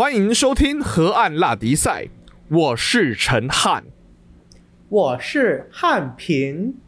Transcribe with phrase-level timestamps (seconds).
[0.00, 2.08] 欢迎收听河岸拉迪赛，
[2.48, 3.84] 我是陈汉。
[4.88, 6.80] 我是汉平，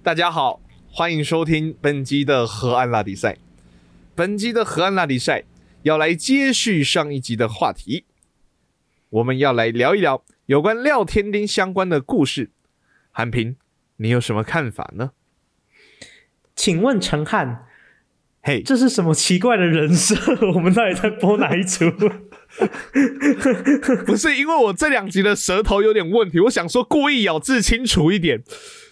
[0.00, 3.38] 大家好，欢迎收听本集的河岸拉迪赛。
[4.14, 5.42] 本集的河岸拉迪赛
[5.82, 8.04] 要来接续上一集的话题，
[9.10, 12.52] 我们要来聊一聊有关廖天丁相关的故事。
[13.10, 13.56] 汉平，
[13.96, 15.10] 你有什么看法呢？
[16.54, 17.66] 请问陈汉，
[18.46, 20.14] 嘿、这是什么奇怪的人设？
[20.54, 21.90] 我们到底在播哪一出？
[24.04, 28.42] 不是因为我这两集的舌头有点问题，我想说故意咬字清楚一点，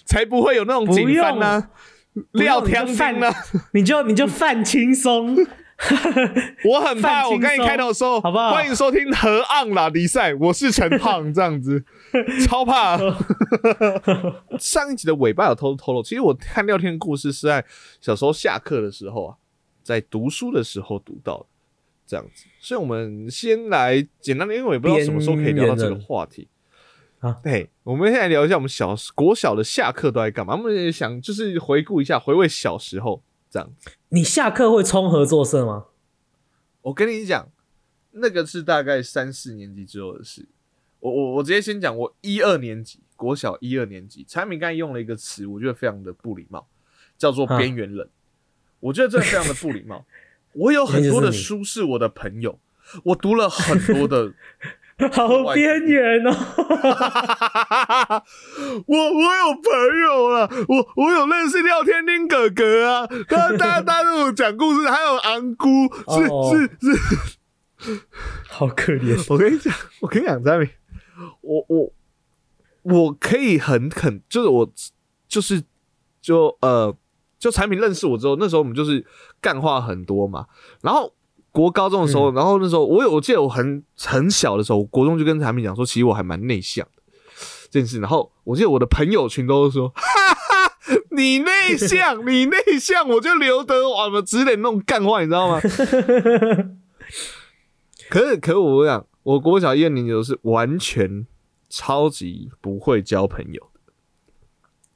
[0.07, 1.69] 才不会有那种不警翻呢、
[2.33, 3.31] 廖不用天丁呢、
[3.75, 5.37] 你就你就犯轻松，
[6.65, 11.85] 我很怕，我跟你开头说，好不好欢迎收听河岸拉迪赛，我是陈胖，这样子，
[12.47, 12.99] 超怕。
[14.59, 17.63] 上一集的尾巴有偷偷露，其实我看廖天的故事是在
[18.01, 19.37] 小时候下课的时候啊，
[19.83, 21.47] 在读书的时候读到的，
[22.07, 22.47] 这样子。
[22.61, 26.49] 所以我们先来简单的，因为我也不知道什么时候可以聊到这个话题。
[27.21, 30.57] 啊对，我们现在聊一下我们小国小的下课都在干嘛？
[30.57, 33.91] 我们也想就是回顾一下，回味小时候这样子。
[34.09, 35.87] 你下课会冲合作社吗？
[36.81, 37.49] 我跟你讲，
[38.11, 40.49] 那个是大概三四年级之后的事。
[40.99, 46.67] 我我我直接先讲，我一二年级，国小一二年级，产品刚才用了一个词，我觉得非常的不礼貌，
[47.17, 48.11] 叫做啊边缘人。
[48.83, 50.05] 我觉得这非常的不礼貌。
[50.55, 52.59] 我有很多的书是我的朋友，
[53.05, 54.35] 我读了很多的，
[55.13, 56.31] 好边缘哦！
[58.87, 59.73] 我我有朋
[60.05, 66.69] 友了，我我有认识廖天丁哥哥啊，他他 他跟我讲故事，还有昂姑，是、哦是
[67.79, 68.01] 是，
[68.49, 69.25] 好可怜。
[69.31, 70.69] 我跟你讲，我跟你讲，张明，
[71.41, 71.93] 我我
[72.83, 74.71] 我可以很肯，就是我
[75.27, 75.63] 就是
[76.21, 76.95] 就呃，
[77.43, 79.05] 就产品认识我之后，那时候我们就是
[79.41, 80.47] 干话很多嘛。
[80.81, 81.13] 然后
[81.51, 87.03] 国高中的时候，然后那时候我有，我记得我很很小的时候，我国中就跟产品讲说，其实我还蛮内向的
[87.69, 87.99] 这件事。
[87.99, 90.73] 然后我记得我的朋友群都说，哈哈，
[91.11, 95.61] 你内向， 你内向，我就刘德华嘛之类的那种干话，你知道吗？
[98.09, 101.27] 可是，可是我讲，我国小一二年级都是完全
[101.69, 103.93] 超级不会交朋友的，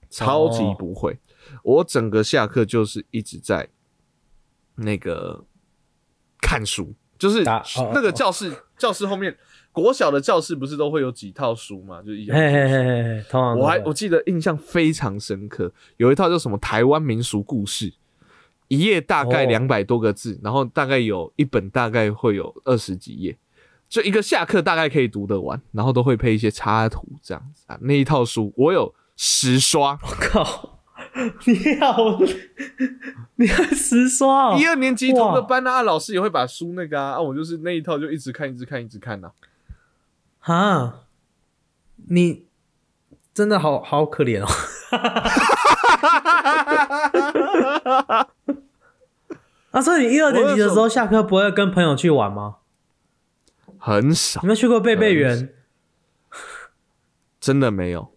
[0.08, 1.18] 超级不会。
[1.62, 3.68] 我整个下课就是一直在
[4.76, 5.44] 那个
[6.40, 9.36] 看书，就是那个教室，教室后面
[9.72, 12.02] 国小的教室不是都会有几套书嘛？
[12.02, 17.92] 就一样嘿嘿嘿嘿，通常我还我记得印象非常深刻，有一套叫什么台湾民俗故事，
[18.68, 23.36] 一页大概哦两百多个字，然后大概有一本大概会有二十几页，
[23.88, 27.78] 就一个下课大概可以读得完，然后都会配一些插图这样子啊。
[27.82, 30.75] 那一套书我有十刷，我靠，
[31.46, 32.18] 你好，
[33.36, 34.66] 你还实刷哦一？
[34.66, 39.30] 二年级同个哇班啊，老师也会把书那个啊，啊我就是那一套就一直看，一直看，一直看呐、
[40.38, 41.04] 哈，
[42.08, 42.44] 你
[43.32, 44.46] 真的好好可怜哦。
[49.70, 52.56] 啊，所以你一二年级的时候下课不会跟朋友去玩吗？
[53.78, 55.52] 很少有，没有去过贝贝园？
[57.40, 58.12] 真的没有。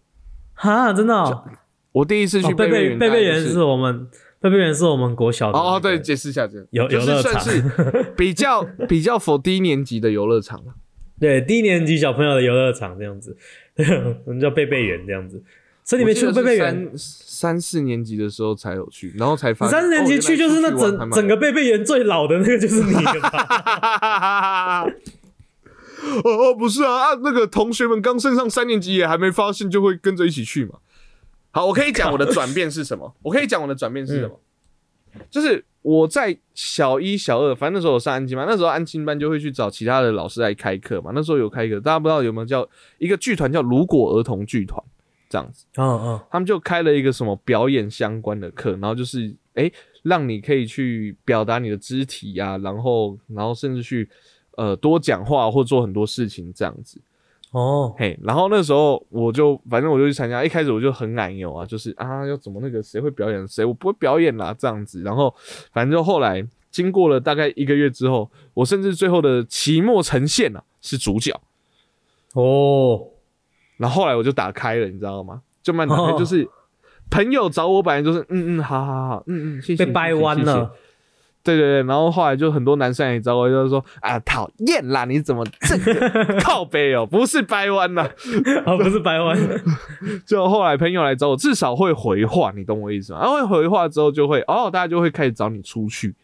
[0.54, 1.44] 哈，真的哦。
[1.92, 4.06] 我第一次去哦贝贝园，贝贝园是我们
[4.40, 7.62] 贝贝园是我们国小的哦哦，对，解释一下这个，游乐场算是
[8.16, 10.74] 比较比较否低年级的游乐场了。
[11.20, 13.36] 对低年级小朋友的游乐场这样子，
[14.24, 15.42] 我们叫贝贝园这样子。
[15.84, 16.92] 所以你没去过贝贝园？
[16.96, 19.80] 三三四年级的时候才有去，然后才发现。
[19.80, 24.84] 三年级去就是那整整个贝贝园最老的那个就是你了吧？
[26.24, 30.76] 哦哦，不是啊啊，那个同学们刚升上三年级也还没发现，就会跟着一起去嘛。
[31.50, 33.14] 好，我可以讲我的转变是什么？
[33.22, 34.40] 我可以讲我的转变是什么？
[35.28, 41.10] 就是我在小一、小二，反正那时候我上安亲班，那时候安亲班就会去找其他的老师来开课嘛。
[41.12, 42.68] 那时候有开课，大家不知道有没有叫
[42.98, 44.80] 一个剧团叫如果儿童剧团
[45.28, 45.66] 这样子。
[45.76, 49.72] 嗯嗯，他们就开了一个什么表演相关的课，然后就是诶、
[50.04, 54.08] 让你可以去表达你的肢体呀、然后然后甚至去
[54.56, 57.00] 呃多讲话或做很多事情这样子。
[57.50, 65.02] 哦，嘿，然后那时候我就反正我就去参加，一开始我就很奶油啊，就是啊要怎么那个谁会表演谁，我不会表演啦这样子。
[65.02, 65.34] 然后
[65.72, 71.32] 反正就后来经过了大概一个月之后，我甚至最后的期末呈现啊是主角。
[72.34, 73.08] 哦，
[73.78, 75.42] 然后后来我就打开了，你知道吗？
[75.60, 76.48] 就慢慢打开，哦 就是
[77.10, 80.72] 朋友找我，本来就是嗯嗯，好好好，嗯嗯，谢谢，被掰弯了。
[81.42, 88.08] 对对对，然后后来就很多男生也找我，就是说啊，讨厌啦，你怎么这个 靠背哦，不是掰弯啦。
[88.66, 89.36] 哦，不是掰弯，
[90.26, 93.20] 就后来朋友来找我，至少会回话，你懂我意思吗？
[93.20, 96.14] 然后会回话之后就会哦，大家就会开始找你出去，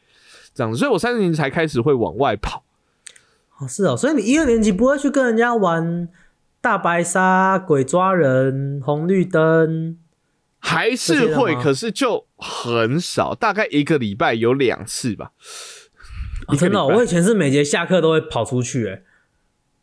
[0.55, 0.79] 这样子。
[0.79, 2.63] 所以我三年级才开始会往外跑。
[3.59, 6.09] 哦，是哦，所以你一二年级不会去跟人家玩
[6.61, 9.97] 大白鲨、鬼抓人、红绿灯，
[10.67, 15.31] 还是会，可是就很少，大概一个礼拜有两次吧。
[16.49, 19.03] 哦、真的我以前是每节下课都会跑出去，哎，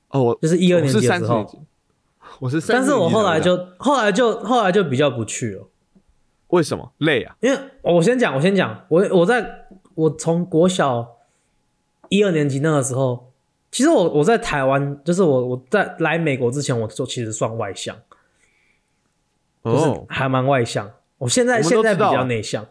[0.09, 1.65] 哦，我就是一二年级的时候。
[2.39, 5.69] 我是三但是我后来就个后来就后来就比较不去了，
[6.47, 6.91] 为什么？
[6.97, 7.35] 累啊？
[7.41, 11.17] 因为我先讲，我先讲，我我在我从国小
[12.09, 13.31] 一二年级那个时候，
[13.71, 17.95] 其实我我在台湾，就是我我在来美国之前，我就其实算外向，
[19.63, 20.91] 就是哦，还蛮外向。
[21.17, 22.65] 我现在我现在比较内向，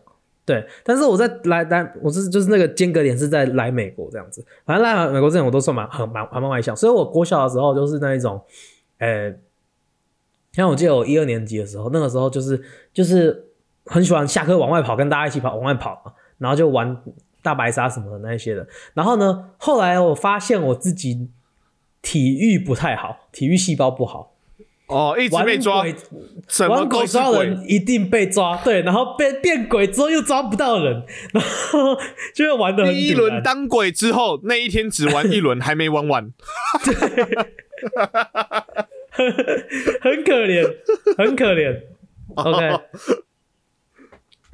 [0.45, 0.67] 对。
[0.85, 4.45] 但是我在来来，我是就是那个间隔点是在来美国这样子。
[4.67, 8.39] 反正来美国之前，我都算蛮很蛮还蛮外向，所以我国小的时候就是那一种，
[8.99, 9.33] 呃，
[10.53, 12.63] 像我记得我一二年级的时候，那个时候就是
[12.93, 13.43] 就是
[13.87, 16.95] 很喜欢下课往外跑，跟大家一起跑往外跑嘛，然后就玩
[17.41, 18.67] 大白鲨什么的那一些的。
[18.93, 21.31] 然后呢，后来我发现我自己
[22.03, 24.35] 体育不太好，体育细胞不好。
[24.93, 25.85] 哦，一直被抓，
[26.47, 27.65] 什么玩鬼抓人。
[27.67, 31.03] 一定被抓，对，然后被变鬼之后又抓不到人，
[31.33, 31.97] 然后
[32.35, 36.33] 就会玩的很第一轮当鬼之后，那一天只玩一轮，还没玩完。
[36.85, 36.95] 对
[40.01, 40.77] 很可怜，
[41.17, 41.83] 很可怜。
[42.35, 42.81] OK，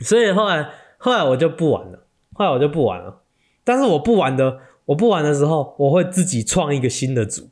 [0.01, 3.23] 所以后来后来我就不玩了，后来我就不玩了。
[3.65, 7.51] 但是我不玩的，我不玩的时候，我会自己创一个新的组，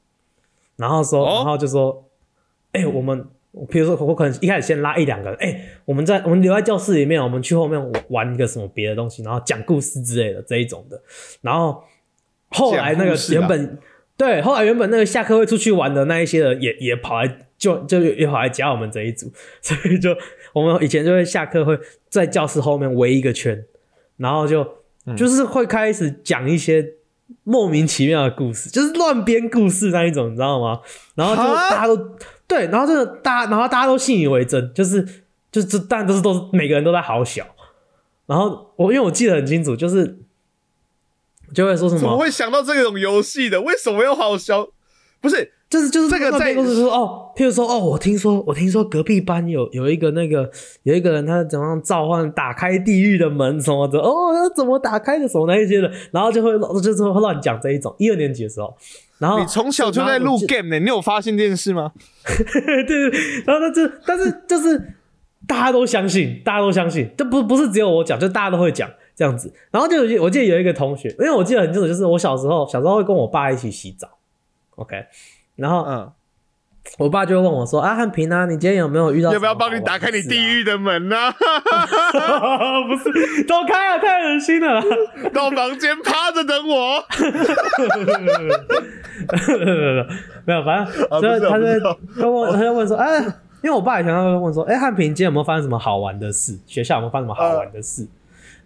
[0.77, 2.06] 然后说，哦然后就说，
[2.77, 3.27] 哎、我们。
[3.71, 11.01] 比如说，我可能一开始先拉一两个人，哎、我们在我们留在教室里面，我们去后面玩一个什么别的东西，然后讲故事之类的这一种的。
[11.41, 11.83] 然后
[12.51, 13.79] 后来那个原本、
[14.15, 19.33] 对，后来原本那个下课会出去玩的那一些人也也跑来就就也跑来加我们这一组，
[19.63, 20.15] 所以就
[20.53, 21.79] 我们以前就会下课会
[22.11, 23.65] 在教室后面围一个圈，
[24.19, 24.61] 然后就、
[25.07, 26.87] 嗯就是会开始讲一些
[27.43, 30.81] 莫名其妙的故事，就是乱编故事那一种，你知道吗？
[31.15, 31.97] 然后就大家都
[32.49, 35.03] 对，然后这个大家，然后大家都信以为真，就是
[35.51, 37.47] 就是这，但都是都是每个人都在好小。
[38.27, 40.19] 然后我因为我记得很清楚，就是
[41.55, 43.61] 就会说什么，怎么会想到这种游戏的？
[43.63, 44.69] 为什么要好小？
[45.21, 50.49] 不是，就是就是这个在乱编故事说哦，譬如说哦，我听说我听说隔壁班有有一个那个
[50.85, 58.77] 有一个人他怎么样召唤打开地狱的门什么的哦，他怎么打开的什么那一些的，然后就会老师就是会乱讲这一种一二年级的时候，
[59.19, 61.93] 然后你从小就在录 game 呢、你有发现这件事吗？
[62.25, 64.95] 对 对，对然后他就，但是就是
[65.49, 69.53] 大家都相信，大家都相信，这不不是只有我讲，就大家都会讲这样子。
[69.73, 74.09] 然后就有我记得有一个同学，因为我记得很清楚，就是我小时候小时候会跟我爸一起洗澡
[74.77, 74.97] ，OK，
[75.57, 76.13] 然后嗯，
[76.99, 81.17] 我爸就会问我说：“啊，汉平啊，你今天有没有遇到、要不要帮你打开你地？”狱的门呢、
[82.87, 84.81] 不是，走开啊，太恶心了。
[85.33, 87.03] 到房间趴着等我。
[90.45, 93.19] 没有，反正啊不是就是他就会我不知道他问他就问说，哎，
[93.63, 96.57] 因为我爸以前他会问说，哎，汉平今天有没有发生什么好玩的事？
[96.67, 98.07] 学校有没有发生什么好玩的事？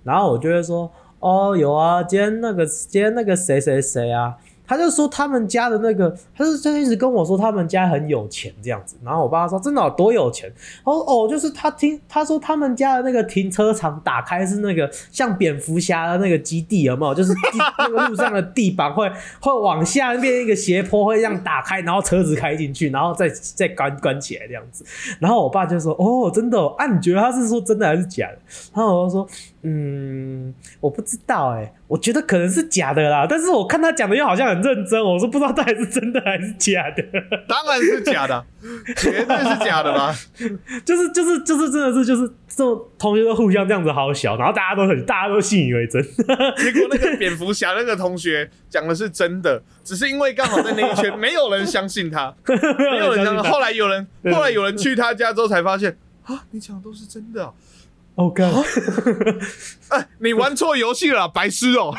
[0.03, 0.91] 然后我就会说，
[1.21, 4.35] 哦，有啊，今天那个今天那个谁谁谁啊。
[4.71, 10.49] 他就说他们家的那个，他就就一直跟我说他们家很有钱这样子，然后我爸说真的有多有钱？
[10.85, 17.13] 他说哦，就是他听他说他们家的那个停车场打开是那个像蝙蝠侠的那个基地有没有？
[17.13, 19.11] 就是地 那个路上的地板会
[19.41, 24.85] 会往下变一个斜坡，会这样打开，然后车子开进去，然后再再关关起来这样子。
[25.19, 26.87] 然后我爸就说哦，真的哦、啊？
[26.87, 28.39] 你觉得他是说真的还是假的？
[28.73, 29.29] 然后我就说
[29.63, 37.03] 嗯，我不知道哎、我觉得可能是假的啦，但是我看他讲的又好像很认真，我说不知道到底是真的还是假的。
[37.47, 38.45] 当然是假的，
[38.97, 40.15] 绝对是假的吧？
[40.85, 46.03] 就是就是就是真的是就是这种同学都互相这样子好小，然后大家都很大家都信以为真。
[46.03, 53.51] 结果那个蝙蝠侠那个同学讲的是真的，只是因为刚好在那一圈没有人相信他，没有人相信。
[53.51, 57.53] 后来有人，后来有人去他家之后才发现，啊，你讲的都是真的啊！
[58.17, 58.43] OK，
[59.89, 61.95] 哎，你玩错游戏了，白痴哦、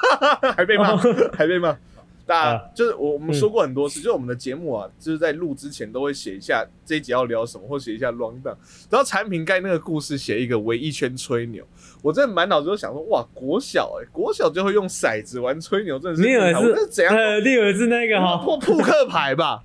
[0.56, 0.96] 还被骂，
[1.36, 1.76] 还被骂。
[2.24, 8.56] 大家啊就是我我们说过很多次，就是我们的节目啊，就是在录之前都会写一下这一集要聊什么，或写一下 round down。
[8.90, 11.64] 然后产品盖那个故事写一个围一圈吹牛，
[12.02, 17.14] 我真的满脑子都想说，哇，国小哎、国小就会用骰子玩吹牛，真的是你以为厉害我这是怎样？
[17.14, 18.38] 呃，你以为是那个哈？
[18.42, 19.62] 破扑克牌吧？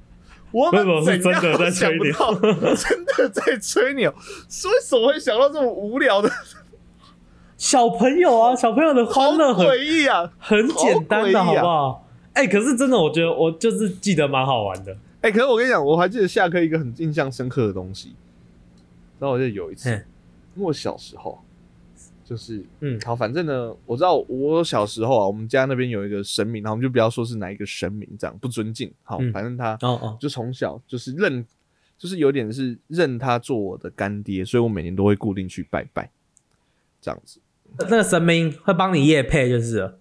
[0.51, 2.33] 我们真的在都想不吹牛到，
[2.75, 6.29] 真的在吹牛， 为什么会想到这么无聊的？
[7.57, 10.31] 小朋友啊，小朋友的好欢乐很诡异啊！
[10.39, 12.07] 很简单的，好不好？
[12.33, 14.97] 哎、可是真的，我觉得我就是记得蛮好玩的。
[15.21, 18.15] 哎、可是我跟你讲，我还记得下课一个很印象深刻的东西。
[19.19, 20.05] 然后我记得有一次，嗯
[20.55, 21.39] 因为我小时候
[22.23, 28.91] 就是嗯好，反正呢，我知道我小时候啊，我们家那边有一个神明，然后我们就不要说是哪一个神明，这样不尊敬。
[29.03, 31.45] 好，嗯反正他哦哦，就从小就是认，
[31.97, 36.09] 就是有点是认他做我的干爹，所以我每年都会固定去拜拜，
[37.01, 37.39] 这样子。
[37.79, 39.97] 那个神明会帮你夜配就是了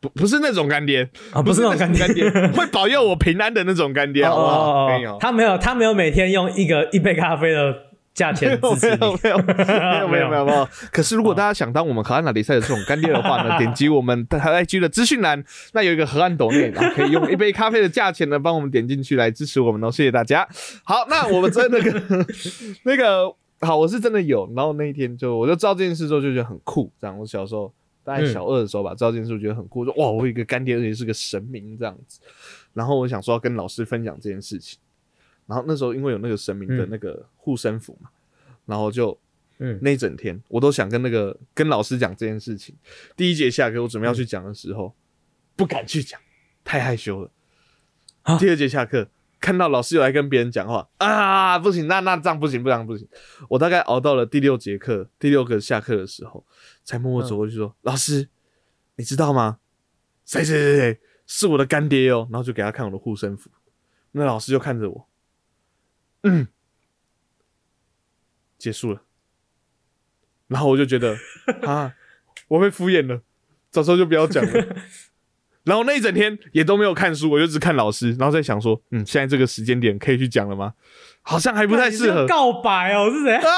[0.00, 4.88] 不不是那种干爹，啊，不是那种干干爹，会保佑我平安的那种干爹，好不好？
[4.88, 7.83] 没有，他没有，他没有每天用一个一杯咖啡的
[8.14, 9.44] 价钱支持 没有你。
[9.52, 9.58] 没
[9.98, 10.68] 有 没有没有没有没有。
[10.92, 20.48] 可是如果哦大家想当我们河岸拉迪赛的这种干爹的话呢，点击我们的 IG 的资讯栏，那有一个河岸抖内，然后可以用一杯咖啡的价钱呢，帮我们点进去来支持我们哦，谢谢大家。
[20.84, 22.26] 好，那我们真的那个
[22.84, 27.18] 那个好，我是真的有，然后那一天就我就知道这件事之后就觉得很酷，这样。
[27.18, 27.72] 我小时候
[28.04, 32.20] 大概小二的时候吧，知道这件事我觉得很酷，说哇，我有一个干爹，而且是个神明这样子。
[32.74, 34.78] 然后我想说要跟老师分享这件事情，
[35.46, 38.08] 然后那时候因为有那个神明的嗯那个护身符嘛，
[38.66, 39.18] 然后就
[39.58, 42.74] 嗯那一整天我都想跟那个跟老师讲这件事情。
[43.16, 44.94] 第一节下课我准备要去讲的时候，
[45.56, 46.20] 不敢去讲，
[46.64, 47.30] 太害羞了。
[48.22, 49.08] 啊第二节下课
[49.38, 53.06] 看到老师有来跟别人讲话啊，不行，那那这样不行，不行不行。
[53.50, 56.46] 我大概熬到了第六节课，第六个下课的时候，
[56.82, 58.30] 才默默走过去说：“老师，
[58.96, 59.58] 你知道吗？
[60.24, 63.50] 谁谁谁谁是我的干爹哦。”然后就给他看我的护身符。
[64.12, 65.06] 那老师就看着我，
[66.24, 66.48] 嗯，
[68.58, 69.02] 结束了。
[70.48, 71.16] 然后我就觉得
[71.62, 71.94] 啊，
[72.48, 73.22] 我被敷衍了，
[73.70, 74.76] 早知道就不要讲了。
[75.64, 80.74] 然后那一整天也都没有看书，我就只看老师，然后在想说，嗯，现在这个时间点可以去讲了吗？
[81.22, 82.26] 好像还不太适合。
[82.26, 83.42] 告白哦，是怎样？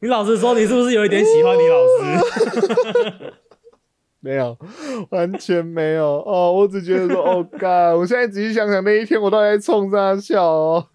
[0.00, 3.34] 你老实说，你是不是有一点喜欢你老师？
[4.20, 4.56] 没有，
[5.10, 6.52] 完全没有哦！
[6.52, 7.96] 我只觉得说，哦，干！
[7.96, 10.88] 我现在仔细想想，那一天我到底在冲啥笑哦？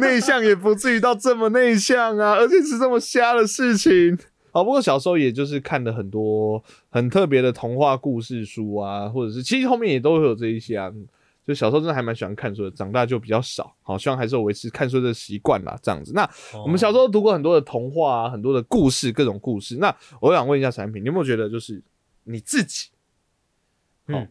[0.00, 4.18] 内向也不至于到这么内向啊，而且是这么瞎的事情。
[4.50, 10.90] 好，不过小时候也就是看了很多很特别的童话故事书啊，或者是其实后面也都会有这一些啊。
[11.46, 13.72] 就小时候真的还蛮喜欢看书的，长大就比较少。
[13.82, 16.12] 好，希望还是有维持看书的习惯啦，这样子。
[16.14, 16.28] 那
[16.62, 19.78] 我们小时候读过很多的童话啊，很多的故事，各种故事。
[19.78, 21.82] 那我想问一下产品，你有没有觉得就是
[22.30, 22.90] 你自己，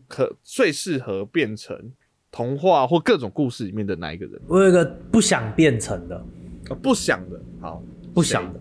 [0.08, 1.92] 可最适合变成
[2.32, 4.40] 童话或各种故事里面的哪一个人？
[4.48, 6.24] 我有一个不想变成的，
[6.70, 7.82] 呃不想的，好，
[8.14, 8.60] 不想的，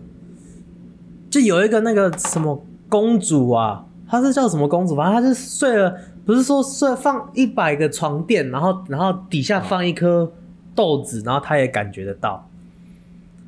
[1.29, 4.95] 就有一个那个什么公主啊，她是叫什么公主？
[4.95, 10.31] 反正她是睡了，不是说睡放一百个床垫，然后然后底下放一颗
[10.73, 12.49] 豆子，然后她也感觉得到。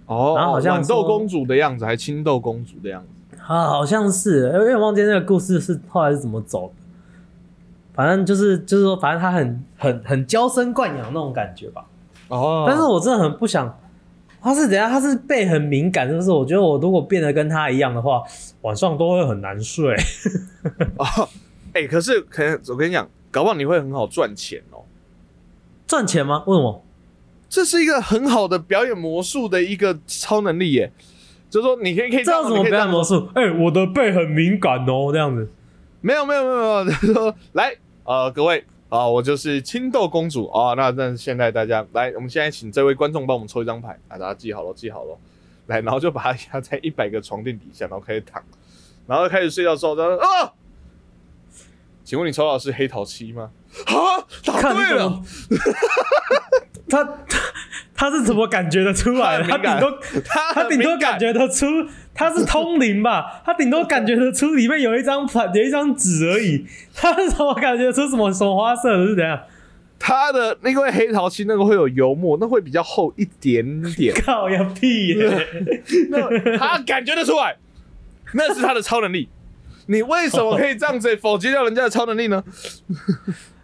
[0.05, 3.18] 哦，然后好像豌豆公主的样子，还青豆公主的样子。
[3.49, 6.73] 啊，好像是，有点忘记那个故事是后来是怎么走的。
[7.95, 11.83] 反正就是就是说，反正他很很很娇生惯养那种感觉吧。
[12.27, 13.75] 哦但是我真的很不想，
[14.39, 14.87] 他是怎样？
[14.87, 16.29] 他是背很敏感，是不是？
[16.29, 18.21] 我觉得我如果变得跟他一样的话，
[18.61, 19.95] 晚上都会很难睡。
[20.97, 21.27] 哦，
[21.73, 24.85] 哎、可是可能我跟你讲，搞不好你会很好赚钱哦。
[25.87, 26.43] 赚钱吗？
[26.45, 26.83] 为什么？
[27.49, 30.93] 这是一个很好的表演魔术的一个超能力耶，
[31.49, 33.15] 就是说你可以可以这有什么表演魔术？
[33.19, 33.29] 术？
[33.35, 35.51] 哎、我的背很敏感哦，这样子。
[36.01, 45.15] 没有没有没有没有，就是说来呃各位啊、我就是青豆公主啊、那那现在大家来，我们现在请这位观众帮我们抽一张牌啊，大家记好了记好了，
[45.67, 48.41] 来，然后就把它压在一百个床垫底下，然后开始躺，
[49.05, 50.53] 然后开始睡觉之后，他说啊，
[52.03, 53.51] 请问你抽到的是黑桃七吗？
[53.85, 55.21] 啊，答对了，
[56.89, 57.39] 他他
[57.99, 59.43] 他是怎么感觉得出来 的？
[59.43, 61.65] 他顶多 他他顶多感觉得出
[62.15, 63.41] 他是通灵吧？
[63.45, 66.65] 他顶多感觉得出里面有一张盘有一张纸而已。
[66.95, 69.05] 他是怎么感觉出什么什么花色的？
[69.05, 69.37] 是怎样？
[69.99, 75.47] 他的因为黑桃七那个会有油墨，那会比较厚一点点，靠呀屁耶！
[76.09, 77.57] 那他感觉得出来，
[78.33, 79.27] 那是他的超能力。
[79.87, 82.41] 你为什么可以这样子否决掉人家的超能力呢？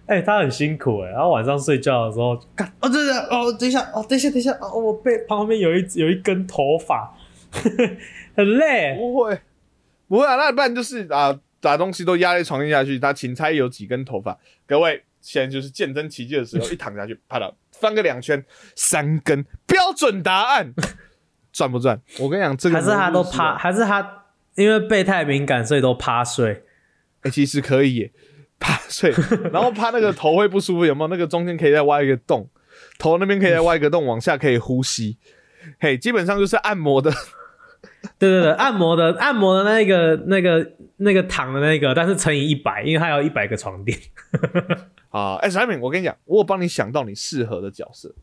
[0.07, 7.11] 哎、他很辛苦哎，然后晚上睡觉的时候，干哦，对对哦，等一下哦，等一下等一下哦，我背旁边有一有一根头发，
[8.35, 8.95] 很累。
[8.97, 9.39] 不会，
[10.07, 14.37] 不会啊，那不然就是啊，把东西都压在床垫下去，他芹菜有几根头发？
[14.67, 18.45] 各位，现在就是见真奇迹的时候，一躺下去，啪嗒，翻个两圈，
[18.75, 20.71] 三根，标准答案，
[21.51, 21.99] 赚不赚？
[22.19, 26.63] 我跟你讲，这个还是他都趴，啊还是他因为背太敏感，所以都趴睡。
[27.21, 28.11] 哎、其实可以耶，
[28.59, 29.13] 趴睡，
[29.51, 31.07] 然后趴那个头会不舒服，有没有？
[31.07, 32.49] 那个中间可以再挖一个洞，
[32.97, 35.17] 头那边可以再挖一个洞，往下可以呼吸。
[35.79, 37.11] 嘿，基本上就是按摩的，
[38.19, 43.97] 对对对，按摩的按摩的那个那个那个躺的那个，但是乘以一百，因为它有一百个床垫。
[45.09, 48.13] 啊，哎、小敏，我跟你讲，我有帮你想到你适合的角色，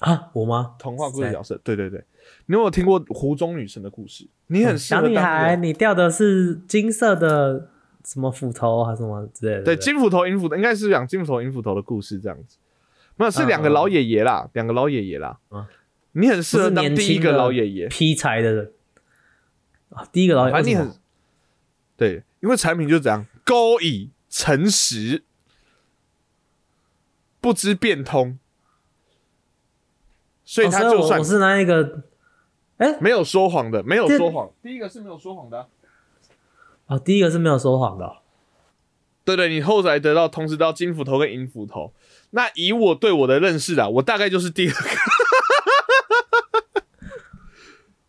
[0.00, 0.74] 啊，我吗？
[0.78, 2.04] 童话故事角色，对对对，
[2.46, 4.28] 你有没有听过湖中女神的故事？
[4.48, 7.70] 你很适小女孩，你掉的是金色的
[8.04, 9.64] 什么斧头还是什么之类的？
[9.64, 12.56] 对金斧头银斧头，应该是讲金斧头银斧头的故事这样子。
[13.16, 15.66] 没有，是嗯两个老爷爷啦，两个老爷爷啦嗯。
[16.14, 18.72] 你很适合当第一个老爷爷，劈柴的人
[19.88, 20.92] 啊，第一个老爷，反正你很
[21.96, 25.22] 对，因为产品就这样，勾引诚实，
[27.40, 28.38] 不知变通，
[30.44, 32.02] 所以哦他就算我我是那一个
[33.00, 34.50] 没有说谎的，没有说谎。
[34.62, 35.66] 第一个是没有说谎的啊、
[36.92, 38.16] 啊，第一个是没有说谎的哦、
[39.24, 41.92] 对对，你后来得到同时得到金斧头跟银斧头。
[42.30, 44.80] 那以我对我的认识啊，我大概就是第二个。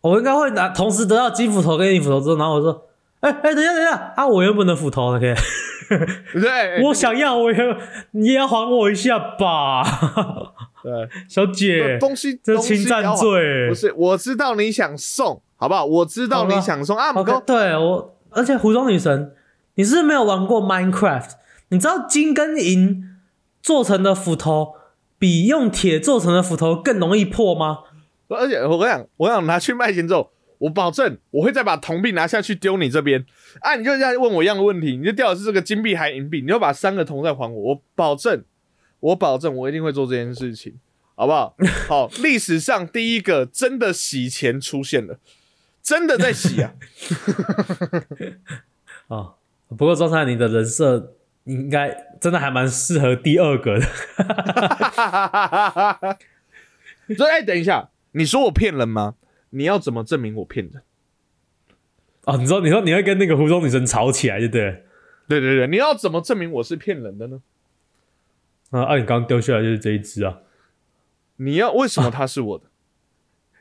[0.02, 2.88] 我应该会拿同时得到金斧头跟银斧头之后，然后我说，
[3.20, 5.18] 哎、哎、等一下等一下啊，我原本的斧头呢？
[5.18, 5.34] 可以，
[6.40, 7.58] 对，我想要，我也
[8.10, 9.82] 你也要还我一下吧，
[10.84, 10.92] 对
[11.26, 15.86] 小姐，东西这侵占罪不是，我知道你想送，好不好？
[15.86, 19.34] 我知道你想送啊，不 OK，过对我，而且湖中女神，
[19.74, 21.30] 你是不是没有玩过 Minecraft？
[21.68, 23.04] 你知道金跟银
[23.62, 24.74] 做成的斧头
[25.18, 27.78] 比用铁做成的斧头更容易破吗？
[28.28, 33.24] 而且我跟你讲，我想拿去卖钱之后，我保证我会再把铜币拿下去丢你这边。
[33.60, 38.44] 啊，你就在问我一样的问题，你就掉的是这个金币还银币，你就把三个铜再还我，我保证，
[39.00, 40.74] 我保证我一定会做这件事情，
[41.14, 41.54] 好不好？
[41.88, 45.18] 好，历史上第一个真的洗钱出现了，
[45.84, 46.74] 真的在洗啊！
[49.08, 49.34] 哦、
[49.68, 51.14] 不过庄才你的人设
[51.44, 53.86] 应该真的还蛮适合第二个的。
[57.14, 59.16] 所以，哎，等一下，你说我骗人吗？
[59.50, 60.82] 你要怎么证明我骗人？
[62.24, 64.76] 哦，你说你说你会跟那个湖中女神吵起来，就对了。
[65.28, 67.42] 对对对，你要怎么证明我是骗人的呢？
[68.70, 70.38] 啊，啊，你刚刚丢下来就是这一只啊！
[71.36, 72.64] 你要为什么他是我的？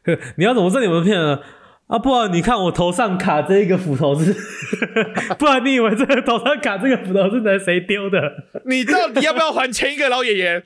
[0.37, 1.43] 你要怎么证明我是骗人呢？
[1.93, 4.33] 啊，不然你看我头上卡这一个斧头是，
[5.37, 8.19] 不然你以为这个头上卡这个斧头是哪谁丢的？
[8.65, 10.63] 你到底要不要还前一个老爷爷？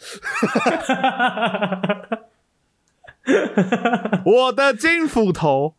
[4.24, 5.76] 我的金斧头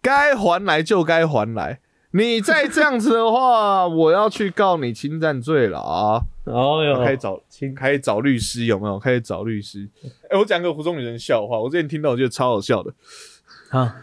[0.00, 1.80] 该还来就该还来，
[2.12, 6.22] 你再这样子的话，我要去告你侵占罪了啊！
[6.44, 8.98] 哦哟，开始找亲开始找律师有没有？
[8.98, 9.86] 开始找律师。
[10.30, 12.94] 哎、我讲个湖中女人笑话，我之前听到我觉得超好笑的，
[13.68, 13.94] 啊，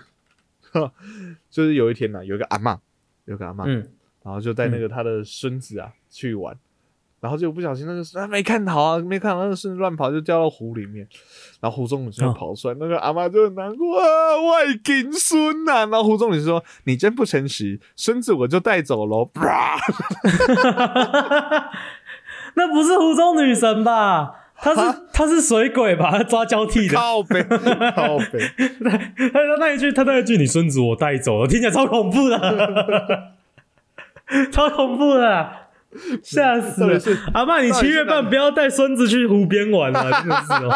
[1.49, 2.77] 就是有一天呢、有一个阿嬷，
[3.25, 3.87] 有个阿嬷，嗯，
[4.23, 6.57] 然后就带那个他的孙子啊、去玩，
[7.19, 11.07] 然后就不小心那个啊没看好啊，没看好那个孙子乱跑，就掉到湖里面，
[11.61, 14.05] 然后湖中女就哦跑出来，那个阿妈就很难过啊，
[14.41, 19.29] 外金孙呐、然后湖中女说：“你真不诚实，孙子我就带走喽。”，
[22.55, 24.42] 那不是湖中女神吧？
[24.63, 26.09] 她是他是水鬼吧？
[26.17, 26.95] 他抓交替的。
[26.95, 28.39] 靠背靠背，
[29.33, 33.33] 他那一句，他那一句，你孙子我带走了，听起来超恐怖的，
[34.53, 35.67] 超恐怖的啊，
[36.23, 36.97] 吓死了！
[37.33, 40.21] 阿妈，你七月半不要带孙子去湖边玩啊！
[40.21, 40.71] 真的是哦，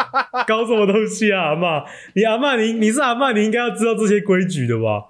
[0.46, 1.82] 搞什么东西啊，阿妈？
[2.12, 5.04] 你阿妈，你你是阿妈，你应该要知道这些规矩的吧？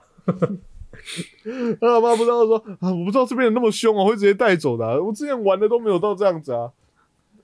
[1.81, 6.71] 那阿妈不知道说啊，我不知道这边人那么凶啊，会直接带走的啊、我之前玩的都没有到这样子啊。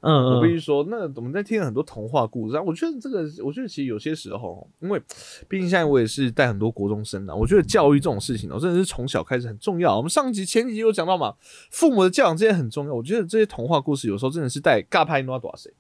[0.05, 5.01] 嗯嗯，我必须说，那我们在听了很多童话故事啊，我觉得这个，我觉得其实有些时候，因为
[5.49, 9.97] 毕竟现在我也是带很多国中生啊，我觉得教育这种事情哦，真的是从小开始很重要。
[9.97, 11.35] 我们上集前几集有讲到嘛，
[11.71, 12.95] 父母的教养这些很重要。
[12.95, 15.73] 我觉得这些童话故事有时候真的是带尬拍诺多谁，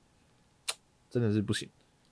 [1.11, 1.69] 真的是不行。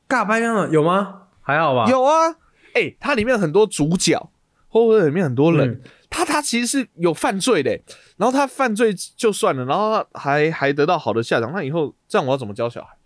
[0.08, 1.22] 尬拍样的有吗？
[1.40, 1.90] 还好吧？
[1.90, 2.36] 有啊，
[2.74, 4.31] 哎、它里面很多主角，
[4.72, 5.80] 或者里面很多人，嗯
[6.10, 7.70] 他他其实是有犯罪的，
[8.16, 12.96] 然后他犯罪就算了，然后他还还得到好的下场，那以后这样我要怎么教小孩？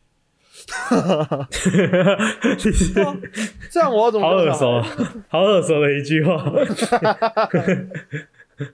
[2.95, 3.15] 对啊
[3.71, 4.89] 这样我要怎么好耳教小孩？
[4.89, 6.37] 熟，好耳熟的一句话。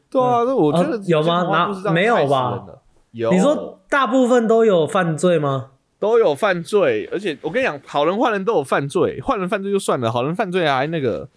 [0.09, 2.65] 对啊，那我觉得哦有吗这些童话故事这样哪没有吧？
[3.11, 5.71] 有，你说大部分都有犯罪吗？
[5.99, 11.29] 都有犯罪，而且我跟你讲，好人坏人都有犯罪，坏人犯罪就算了，好人犯罪还那个，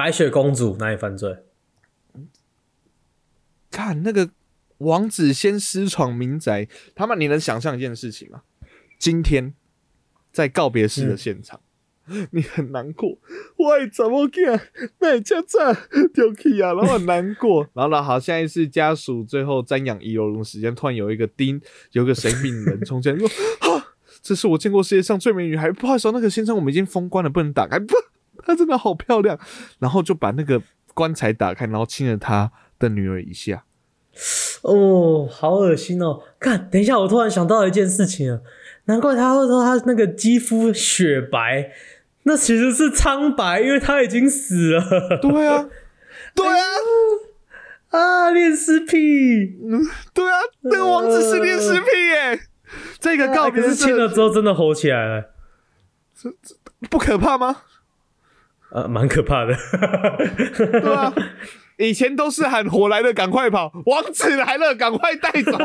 [0.00, 1.44] 白雪公主哪里犯罪？
[3.70, 4.30] 看那个
[4.78, 8.40] 王子先私闯民宅，他们你能想象一件事情吗？
[8.98, 9.52] 今天
[10.32, 11.60] 在告别式的现场，
[12.30, 13.18] 你很难过，
[13.58, 14.68] 喂，怎么干？
[15.00, 15.74] 那你这这
[16.14, 21.60] 丢弃啊，然后很难过， 然后呢，好，现在是家属最后瞻仰遗容的时间，突然有一个丁，
[21.92, 23.28] 有个神秘人冲进来说
[23.68, 27.78] ：“啊，这是我见过世界上最美女孩，不好意思、哦，那个先生我们已经封关了，不能打开。
[27.78, 27.94] 不，
[28.44, 29.38] 她真的好漂亮。”
[29.80, 30.62] 然后就把那个
[30.94, 33.64] 棺材打开，然后亲了他的女儿一下。
[34.62, 36.20] 哦，好恶心哦！
[36.38, 38.40] 看，等一下，我突然想到一件事情啊。
[38.86, 41.70] 难怪他会说他那个肌肤雪白，
[42.24, 45.18] 那其实是苍白，因为他已经死了。
[45.22, 45.68] 对啊，
[46.34, 46.64] 对啊，
[47.90, 49.80] 啊，恋尸癖，嗯
[50.12, 52.40] 对啊，那个王子是恋尸癖耶。
[52.98, 55.30] 这个告别是亲了之后真的吼起来了，
[56.20, 56.54] 这这
[56.90, 57.62] 不可怕吗？
[58.72, 59.54] 呃，蛮可怕的。
[60.56, 61.12] 对啊，
[61.76, 65.56] 以前都是喊火来了赶快跑，王子来了赶快带走，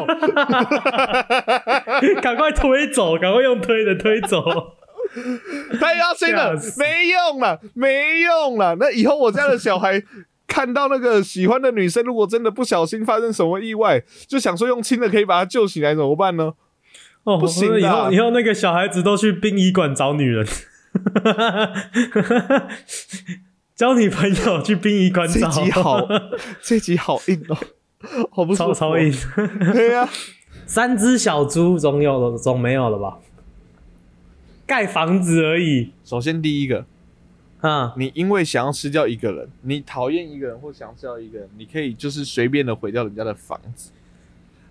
[2.21, 4.43] 赶快推走，赶快用推的推走。
[5.79, 8.75] 太要心了没用了，没用了。
[8.79, 10.01] 那以后我家的小孩
[10.47, 16.53] 看到那个喜欢的女生，如果真的不小心发生什么意外，就想说用亲的可以把她救起来，怎么办呢？
[17.23, 20.45] 哦，不行的以后以后那个小孩子都去殡仪馆找女人，
[23.75, 26.07] 交女朋友去殡仪馆这，集好，
[26.63, 27.57] 这集好硬哦，
[28.31, 29.13] 好不超超硬。。
[29.73, 30.07] 对呀、
[30.65, 33.19] 三只小猪总有了，总没有了吧？
[34.65, 36.85] 盖房子而已首先第一个，
[37.59, 37.93] 啊！
[37.97, 43.91] 你因为想要吃掉一个人，你讨厌一个人或想要吃掉一个人，你可以就是随便的毁掉人家的房子，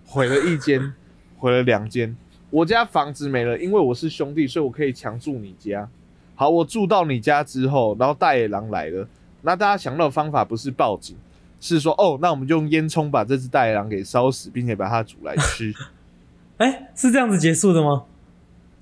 [0.05, 0.93] 毁了一间，
[1.37, 2.15] 毁了两间。
[2.49, 5.87] 我家房子没了，因为我是兄弟，所以我可以强住你家。
[6.35, 9.07] 好，我住到你家之后，然后大野狼来了，
[9.41, 11.15] 那大家想到的方法不是报警，
[11.61, 15.73] 是说哦，那我们就用烟囱把这只大野狼给烧死，并且把它煮来吃，
[16.57, 18.03] 哎、是这样子结束的吗？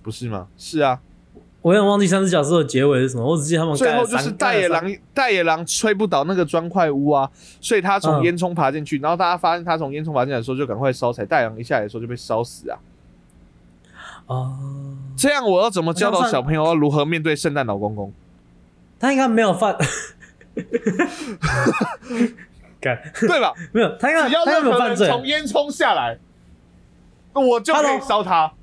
[0.01, 0.47] 不是吗？
[0.57, 0.99] 是啊，
[1.61, 7.29] 我有点忘记三只小猪的结尾是什么，我只记得他们最后就是大野狼，大野狼吹不倒那个砖块屋啊，
[7.61, 12.77] 所以他从嗯烟囱爬进去，然后大家发现他从烟囱爬进来的时候就赶快烧柴，大野狼一下来的时候就被烧死啊。
[14.27, 14.57] 哦，
[15.17, 18.13] 这样我要怎么教导小朋友要如何面对圣诞老公公？
[18.99, 19.75] 他应该没有犯，
[22.79, 23.53] 干对吧？
[23.73, 24.95] 没有，他应该只要任何人。
[24.95, 26.17] 从烟囱下来，
[27.33, 28.53] 我就可以烧他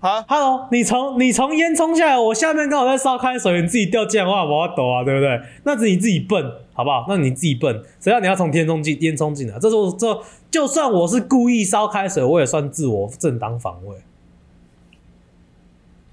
[0.00, 5.38] 啊！Hello，你从你从烟囱下来，我下面刚好在烧开水，你自己掉进来的话，我要抖啊，对不对？
[5.64, 7.04] 那是你自己笨，好不好？
[7.06, 9.58] 那你自己笨，谁要你要从天中进烟囱进来？
[9.58, 13.96] 这是我这就算我是故意烧开水，我也算自我正当防卫。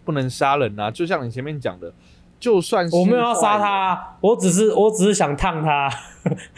[0.07, 0.89] 不能杀人啊！
[0.89, 1.93] 就像你前面讲的，
[2.39, 5.91] 就算是我没有要杀他啊，我只是我只是想烫他。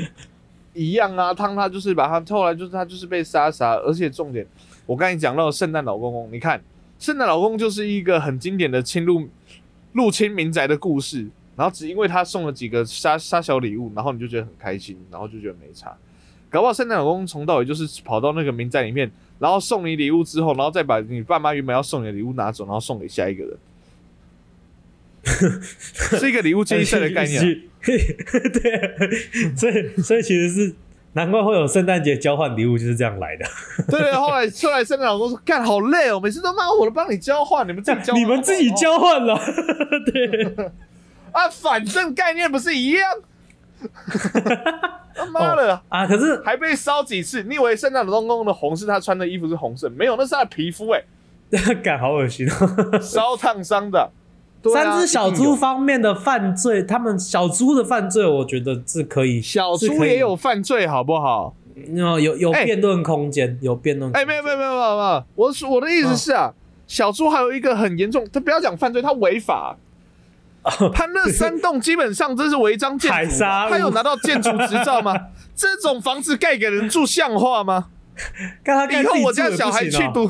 [0.73, 4.45] 一样啊，烫他就是把他后来就是他就是被杀杀，而且重点，
[4.85, 6.61] 我刚才讲到圣诞老公公，你看
[6.99, 9.27] 圣诞老公就是一个很经典的侵入
[9.93, 15.97] 入侵民宅的故事，然后只因为他送了几个杀杀小礼物，然后你就觉得很开心，然后就觉得没差。
[16.49, 23.57] 搞不好圣诞老公公从到尾就是跑到那个民宅里面，然后送你礼物之后，然后再把你爸妈原本要送你的礼物拿走，然后送给下一个人，
[26.19, 27.45] 是一个礼物接力赛的概念啊、
[27.81, 30.75] 对，所以所以其实是
[31.13, 33.45] 难怪会有圣诞节交换礼物，就是这样来的。
[33.87, 39.39] 对对，后来后来圣诞老公说：“干好累哦，每次都骂我都帮你交换，你们自己交换，你们自己交换了，
[40.11, 40.43] 对，
[41.31, 43.03] 啊，反正概念不是一样。
[45.15, 47.43] 他 妈的，啊，可是还被烧几次？
[47.43, 49.89] 你以为圣诞老公公的红是他穿的衣服是红色？
[49.89, 51.01] 没有，那是他的皮肤哎、
[51.83, 52.99] 感好恶心哦。
[52.99, 53.99] 烧烫伤的。
[53.99, 54.09] 啊
[54.73, 61.55] 三只小猪方面的犯罪，他们小猪的犯罪，我觉得是可以，小猪也有犯罪，好不好？
[61.95, 64.11] 有有辩论空间，有辩论。
[64.11, 66.53] 哎、没有没有没有没有没有，我是我的意思是啊，
[66.87, 69.77] 小猪还有一个很严重，他不要讲犯罪，他违法。
[70.93, 75.15] 他那三栋基本上这是违章建筑，他有拿到建筑执照吗？
[75.55, 77.87] 这种房子盖给人住像话吗？
[78.91, 80.29] 以后我家小孩去读，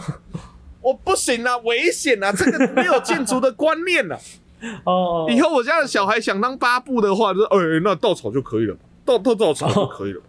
[0.82, 4.18] 我不行啊，危险啊，这个没有建筑的观念啊。
[4.86, 10.22] 哦，以后我家的小孩想当八部的话，就是哎、那稻草就可以了，稻稻稻草就可以了。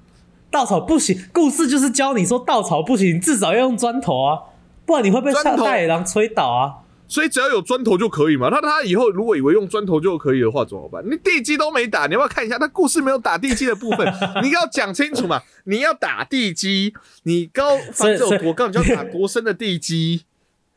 [0.50, 4.38] 稻草不行，故事就是教你说稻草不行，你至少要用砖头啊，
[4.86, 6.74] 不然你会被大野狼吹倒啊。
[7.10, 8.48] 所以只要有砖头就可以嘛。
[8.50, 11.04] 那他以后如果以为用砖头就可以的话，怎么办？
[11.04, 12.56] 你地基都没打，你要不要看一下？
[12.58, 14.06] 他故事没有打地基的部分，
[14.42, 15.42] 你要讲清楚嘛。
[15.64, 16.94] 你要打地基，
[17.24, 20.22] 你高房子有多高，你就要打多深的地基。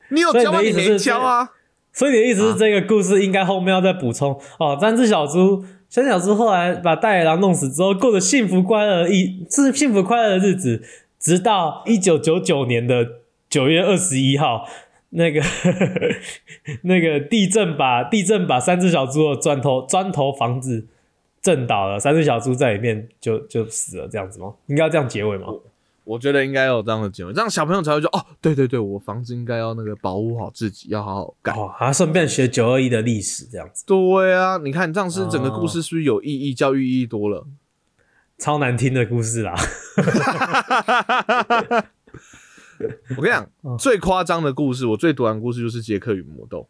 [0.10, 0.60] 你有教吗？
[0.60, 1.52] 你没教啊？
[1.94, 4.76] 所以你的意思是，这个故事应该后面要再补充哦。
[4.82, 10.82] 三只小猪，三只小猪后来把大野狼弄死之后，过着幸福快乐一是幸福快乐的日子，
[11.20, 13.08] 直到一九九九年的
[13.48, 14.68] 九月二十一号，
[15.16, 15.42] 那个
[16.84, 20.88] 那个地震把地震把三只小猪的砖头砖头房子
[21.42, 24.54] 震倒了，三只小猪在里面就就死了，这样子吗？
[24.68, 25.48] 应该要这样结尾吗？
[26.04, 31.54] 我觉得应该有这样的结尾，这样小朋友才会说哦，对对对，我房子应该要那个保护好自己，要好好盖。
[31.54, 36.54] 哦，还顺便学九二一的历史，这样子对啊，你看这样是整个哦故事是不是有意义？
[36.54, 37.46] 教育意义多了。
[38.38, 39.56] 超难听的故事啦。
[43.18, 46.68] 我跟你讲，嗯最夸张的故事，我最读完的故事就是杰克与魔豆。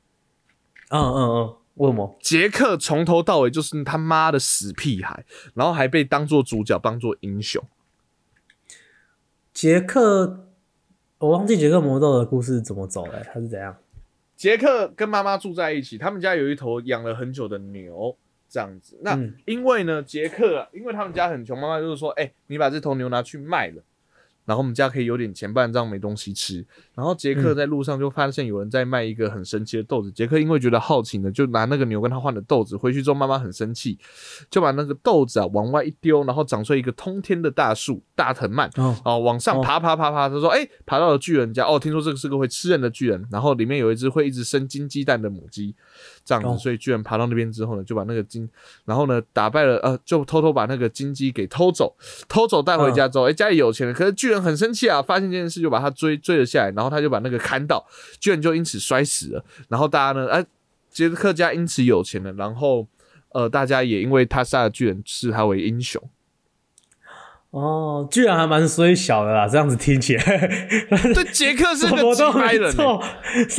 [0.89, 2.15] 嗯嗯嗯，为什么？
[2.21, 7.63] 杰克从头到尾就是他妈的死屁孩，然后还被当做主角，当做英雄。
[9.54, 10.47] 杰克，
[11.17, 13.76] 我忘记杰克魔豆的故事怎么走了、他是怎样？
[14.36, 18.15] 杰克跟妈妈住在一起，他们家有一头养了很久的牛，
[18.49, 18.99] 这样子。
[19.02, 23.82] 那嗯因为呢，杰克啊因为他们家很穷，妈妈就是说，哎、你把这头牛拿去卖了。
[24.45, 26.65] 然后我们家可以有点钱，不然这样没东西吃。
[26.93, 32.75] 然后杰克在路上就发现有人在卖一个很神奇的豆子，杰克因为觉得好奇呢，就拿那个牛跟他换的豆子。
[32.75, 33.97] 回去之后，妈妈很生气，
[34.49, 41.65] 就把那个豆子啊往外一丢，然后长出一个通天的大树大藤蔓，哦，哦，往上爬爬爬爬，他说：“哎、爬到了巨人家。
[41.65, 45.75] 哦，听说这个是个会吃人的巨人，然后里面有一只会一直生金鸡蛋的母鸡，
[46.25, 46.47] 这样子。
[46.47, 48.47] 哦所以巨人爬到那边之后呢，就把那个金，
[48.86, 51.93] 然后呢打败了，呃，就偷偷把那个金鸡给偷走，
[52.29, 57.85] 偷走带回家之后，哎、家里有钱了，可是巨人很生气啊，发现这件事就把他追追了下来，然后他就把那个砍倒，
[58.19, 59.45] 巨人就因此摔死了。
[59.69, 60.45] 然后大家呢，哎、
[60.89, 62.87] 杰克家因此有钱了，然后。”
[63.33, 65.99] 呃，大家也因为他杀了巨人，视他为英雄。
[67.49, 70.23] 哦，居然还蛮衰小的啦，这样子听起来，
[71.15, 72.77] 对，杰克是什个么都没几百人、什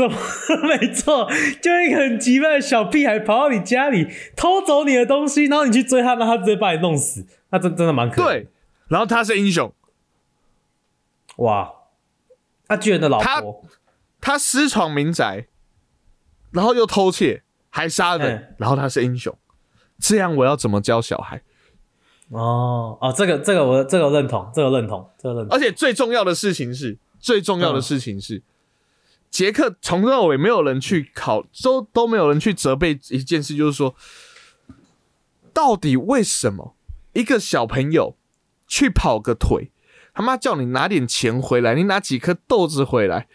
[0.07, 0.15] 么
[0.49, 1.29] 都没错，
[1.61, 4.07] 就一个很急败的小屁孩跑到你家里
[4.37, 8.27] 偷走你的东西，然后你去追他，然后他直接把你弄死，那真真的蛮可怜。
[8.27, 8.47] 对，
[8.87, 9.75] 然后他是英雄，
[11.39, 11.73] 哇，
[12.67, 13.65] 他巨人的老他婆，
[14.21, 15.49] 他私闯民宅，
[16.53, 19.37] 然后又偷窃，还杀人，嗯然后他是英雄，
[19.99, 21.43] 这样我要怎么教小孩？
[22.31, 25.57] 哦哦，这个这个我这个认同，这个认同，这个认同。
[25.57, 28.43] 而且最重要的事情是，最重要的事情是，
[29.31, 33.95] 杰克从头到尾没有人去考，都都没有人去责备一件事，就是说，
[35.53, 36.75] 到底为什么
[37.13, 38.17] 一个小朋友
[38.67, 39.71] 去跑个腿，
[40.15, 43.27] 他妈叫你拿点钱回来，你拿几颗豆子回来，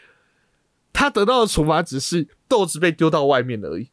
[0.94, 3.89] 他得到的处罚只是豆子被丢到外面而已。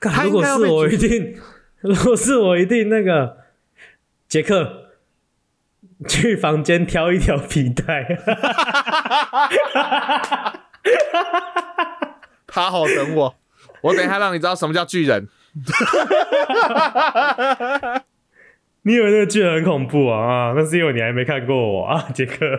[0.00, 1.36] 他 如果是我，一定，
[1.80, 3.38] 如果是我，一定那个
[4.28, 4.90] 杰克
[6.08, 8.04] 去房间挑一条皮带。
[12.46, 13.34] 他好等我，
[13.82, 15.28] 我等一下让你知道什么叫巨人。
[18.84, 20.18] 你以为那个巨人很恐怖啊？
[20.18, 22.36] 啊，那是因为你还没看过我啊， 杰克。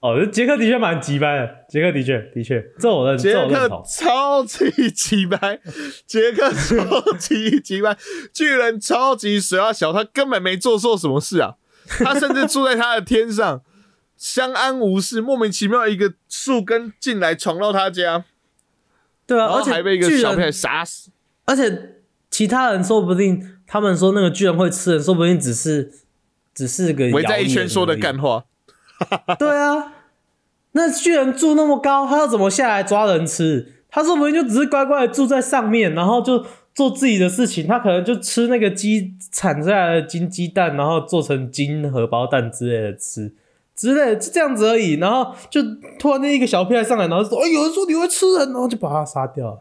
[0.00, 3.82] 哦，杰克的确蛮急掰的，杰克的确的确，这我认，杰克。
[3.84, 5.58] 超级急掰，
[6.06, 7.96] 杰克超级急掰，
[8.32, 11.56] 巨人超级水啊小，他根本没做错什么事啊，
[12.04, 13.60] 他甚至住在他的天上，
[14.16, 18.24] 相安无事，莫名其妙一个树根进来闯到他家，
[19.26, 21.10] 对啊，而且还被一个巨小朋友人，杀死。
[21.44, 21.96] 而且
[22.30, 25.92] 其他人说不定，他们说那个巨人会吃人，说不定只是
[26.54, 28.44] 只是个围在一圈说的干话，
[29.38, 29.92] 对啊，
[30.72, 33.74] 那巨人住那么高，他要怎么下来抓人吃？
[33.90, 37.66] 他说不定就只是乖乖的住在上面，然后就做自己的事情。
[37.66, 43.32] 他可能就吃那个鸡产下来的金鸡蛋，然后做成金荷包蛋之类的吃，
[43.74, 44.94] 之类的，就这样子而已。
[44.94, 45.62] 然后就
[45.98, 49.58] 突然间一个小屁孩上来，然后就说：“哎，有人说你会吃人，然后就把他杀掉了。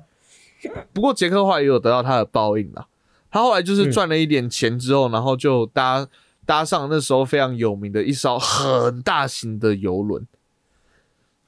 [0.91, 2.87] 不过杰克后来也有得到他的报应啦。
[3.29, 6.07] 他后来就是赚了一点钱之后，然后就搭
[6.45, 10.25] 搭上那时候非常有名的一艘很大型的游轮，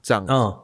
[0.02, 0.32] 这样”子。
[0.34, 0.58] 嗯，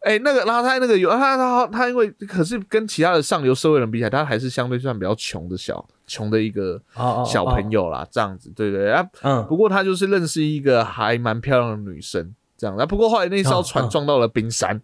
[0.00, 6.80] 哎、那个，然后他那个游他他他，因为可是跟其他的上流社会人比起来，他还是相对算比较穷的小穷的一个
[7.26, 9.08] 小朋友，友啦，这样子，对对对啊。
[9.22, 12.76] 嗯，不过他就是认识一个还蛮漂亮的女生，这样。
[12.76, 14.80] 啊，不过后来那艘船撞到了冰山，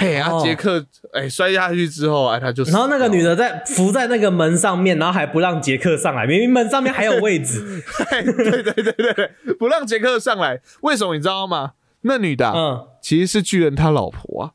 [0.00, 7.82] 嘿，啊，哦杰克哎、摔下去之后，哎，他就死然后那个女的在扶在那个门上面，然后还不让杰克上来，明明门上面还有位置。
[8.08, 11.72] 嘿 对对对对对，不让杰克上来，为什么你知道吗？
[12.02, 12.86] 那女的啊、嗯。
[13.02, 14.52] 其实是巨人他老婆啊。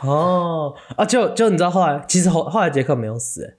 [0.00, 3.54] 哦啊，就就你知道后来，其实后后来杰克没有死，哎，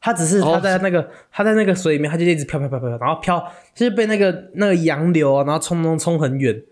[0.00, 6.62] 他只是哦他在那个、他在那个水里面，他就一直飘飘飘飘飘，然后飘就是被那个那个洋流啊，然后冲冲冲很远，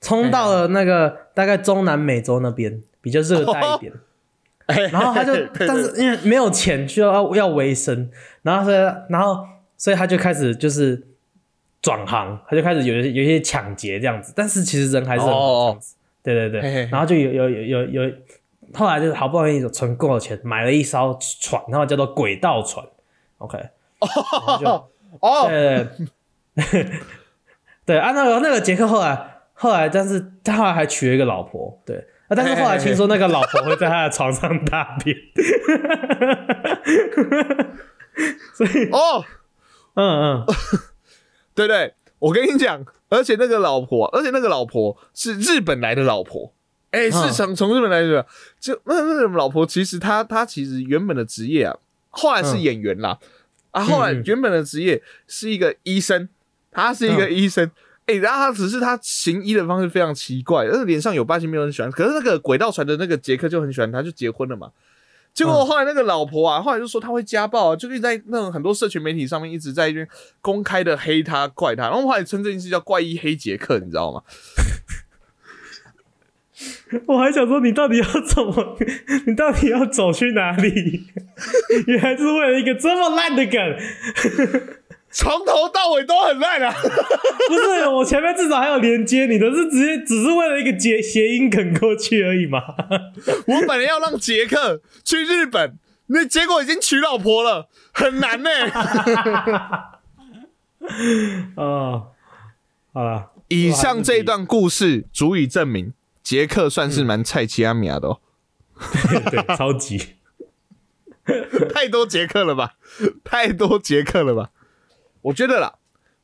[0.00, 3.92] 冲到了那个大概中南美洲那边比较热带一点，
[4.92, 5.34] 然后他就
[5.66, 8.10] 但是因为没有钱，就要要维生，
[8.42, 8.76] 然后所以
[9.08, 11.02] 然后所以他就开始就是
[11.80, 15.94] 转行，他就开始有些有一些抢劫这样子，但是其实人还是很好哦这样子。
[16.22, 16.84] 对对对，嘿嘿。
[16.84, 18.12] 嘿然后就有有有有有，
[18.74, 22.84] 后来就是好不容易存够了钱，买了一艘船，然后叫做轨道船
[23.38, 23.58] ，OK，
[25.20, 25.86] 哦，对对
[26.54, 26.90] 对。
[27.86, 35.16] 对 啊，那个那个杰克后来后来，但是他后来还娶了一个老婆，对啊，但是后来听说那个老婆会在他的床上大便，
[38.54, 39.24] 所以哦，
[39.94, 40.46] 嗯嗯。
[41.54, 46.52] 对对，我跟你讲，而且那个老婆，而且那个老婆是日本来的老婆，
[46.90, 47.32] 哎、是嗯。
[47.32, 48.26] 从从日本来的，
[48.60, 51.76] 就那那个老婆其实她她其实原本的职业啊，
[52.10, 52.60] 后来是嗯。
[52.60, 53.18] 演员啦，
[53.70, 56.28] 啊，后来原本的职业是一个医生，
[56.70, 57.32] 她是一个嗯。
[57.32, 57.70] 医生。
[58.08, 61.90] 哎、然后他只是他行医的方式非常奇怪，但是脸上有疤，其实没有人喜欢。
[61.92, 64.70] 可是那个轨道船的那个杰克就很喜欢他，就结婚了嘛。
[65.34, 70.08] 结果嗯后来那个老婆啊，后来就说他会家暴啊，就一直在那种很多社群媒体上面一直在一边
[70.40, 74.22] 公开的黑他、怪他，然后后来称这件事叫怪医黑杰克，你知道吗？
[77.06, 78.76] 我还想说，你到底要怎么？
[79.26, 81.06] 你到底要走去哪里？
[81.86, 83.60] 原来是为了一个这么烂的梗，
[85.10, 86.72] 从头到尾都很烂啊！
[87.48, 87.88] 不是？
[87.88, 92.60] 我前面至少还有连接，你的是直接只是为了一个谐谐音梗过去而已嘛？
[93.48, 98.50] 我本来要让杰克去日本，那结果已经娶老婆了，很难呢、
[101.56, 102.08] 哦，
[102.92, 108.20] 好了，以上这一段故事足以证明，杰克算是蛮菜奇阿米亚的哦。
[109.30, 110.16] 对，超级。
[111.74, 112.74] 太多杰克了吧，
[113.24, 114.50] 太多杰克了吧？
[115.28, 115.70] 我觉得啦，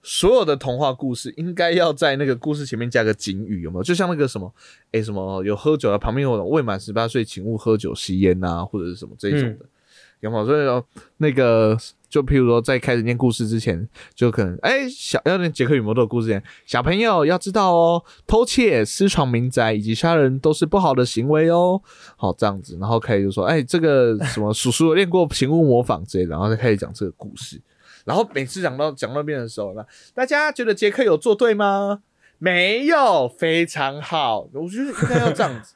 [0.03, 3.83] 所有的童话故事应该要在那个故事前面加个警语，有没有？
[3.83, 4.51] 就像那个什么，
[4.93, 9.67] 哎、什么有喝酒的，旁边有未满十八岁，请勿喝酒吸烟呐，或者是什么这一种的，
[10.21, 10.47] 有没有？
[10.47, 10.83] 所以说
[11.19, 11.77] 那个，
[12.09, 21.79] 就譬如说在开始念故事之前，就可能哎、小要念杰克与魔豆的故事前，小朋友要知道哦，偷窃、私闯民宅以及杀人都是不好的行为哦。
[22.17, 27.61] 好，这样子，然后可以就说，哎，这个什么叔叔有练过请勿模仿之类的，然后再开始讲这个故事。
[28.05, 32.03] 然后每次讲到讲到那边的时候，那大家觉得杰克有做对吗？
[32.39, 34.49] 没有，非常好。
[34.53, 35.75] 我觉得应该要这样子。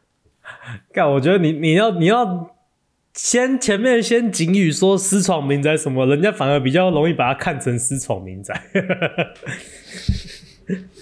[0.93, 2.57] 干，我觉得你你要你要
[3.15, 8.63] 先前面先警语说私闯民宅什么，人家反而比较容易把它看成私闯民宅。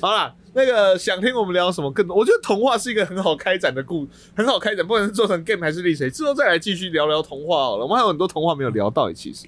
[0.00, 2.16] 好啦，那个想听我们聊什么更多？
[2.16, 7.82] 我觉得童话是一个很好开展的故，很好开展，不管是做成 game 还是历史，之后再来继续聊聊童话好了。
[7.82, 9.46] 我们还有很多童话没有聊到，其实。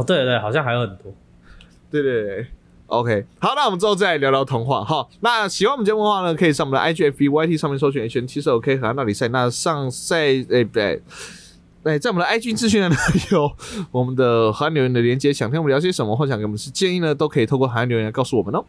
[0.00, 1.12] 哦，对对，好像还有很多。
[1.90, 2.46] 对对对
[2.86, 5.06] ，OK，好，那我们之后再来聊聊童话哈。
[5.20, 9.28] 那喜欢我们节目的话呢，可以上我们的 IGFB YT 上面搜寻 H N 七十 OK 和那里赛。
[9.28, 11.02] 那上赛诶不对。
[11.82, 12.96] 对，在我们的 IG 资讯栏呢
[13.32, 13.50] 有
[13.90, 18.64] 我们的海岸留言的连接，想听我们聊些什么，或想给我们是建议呢，都可以透过海岸留言来告诉我们哦。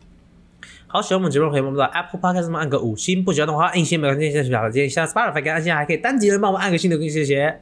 [0.88, 4.90] 好，喜欢我们节目可以帮我们到 Apple Podcast 上面按个五星，不喜欢的话按星，没关系，谢谢小建议。
[4.90, 7.62] 下 Spotify 给按星，还可以单击人帮我们按个新的更新，谢谢。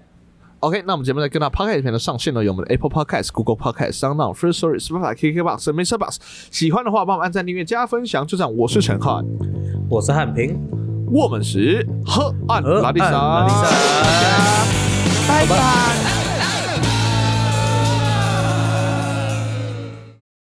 [0.61, 5.97] OK，那我们节目在各大 Podcast 平台上线呢，有我们的 Apple Podcast、Google Podcast、s o u n d o u First Story、Spotify、KKBox、Mr.
[5.97, 6.17] Bus。
[6.51, 8.27] 喜欢的话，帮我们按赞、订阅、加分享。
[8.27, 9.23] 就这样，我是陈汉，
[9.89, 10.59] 我是汉平，
[11.09, 13.61] 我们是河岸河拉力赛，岸拉力赛
[15.27, 16.08] 大家拜拜。